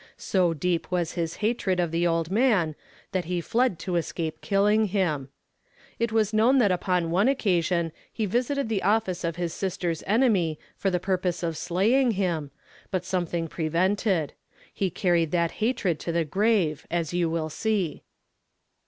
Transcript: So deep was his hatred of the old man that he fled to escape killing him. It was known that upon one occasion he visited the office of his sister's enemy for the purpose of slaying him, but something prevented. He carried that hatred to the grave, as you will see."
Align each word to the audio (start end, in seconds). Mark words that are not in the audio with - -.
So 0.17 0.55
deep 0.55 0.89
was 0.89 1.11
his 1.11 1.35
hatred 1.45 1.79
of 1.79 1.91
the 1.91 2.07
old 2.07 2.31
man 2.31 2.73
that 3.11 3.25
he 3.25 3.39
fled 3.39 3.77
to 3.81 3.97
escape 3.97 4.41
killing 4.41 4.85
him. 4.87 5.29
It 5.99 6.11
was 6.11 6.33
known 6.33 6.57
that 6.57 6.71
upon 6.71 7.11
one 7.11 7.27
occasion 7.27 7.91
he 8.11 8.25
visited 8.25 8.67
the 8.67 8.81
office 8.81 9.23
of 9.23 9.35
his 9.35 9.53
sister's 9.53 10.01
enemy 10.07 10.57
for 10.75 10.89
the 10.89 10.99
purpose 10.99 11.43
of 11.43 11.55
slaying 11.55 12.13
him, 12.17 12.49
but 12.89 13.05
something 13.05 13.47
prevented. 13.47 14.33
He 14.73 14.89
carried 14.89 15.29
that 15.33 15.51
hatred 15.61 15.99
to 15.99 16.11
the 16.11 16.25
grave, 16.25 16.87
as 16.89 17.13
you 17.13 17.29
will 17.29 17.51
see." 17.51 18.01